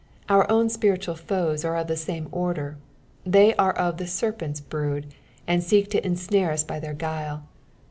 Our 0.29 0.49
own 0.51 0.69
spiritual 0.69 1.13
foes 1.13 1.63
are 1.63 1.77
of 1.77 1.85
the 1.85 1.95
same 1.95 2.27
order— 2.31 2.79
they 3.23 3.53
are 3.57 3.73
of 3.73 3.97
the 3.97 4.05
scrnvut's 4.05 4.59
brood, 4.59 5.13
and 5.45 5.63
seek 5.63 5.91
to 5.91 6.03
ensnare 6.03 6.51
us 6.51 6.63
by 6.63 6.79
their 6.79 6.95
guile. 6.95 7.43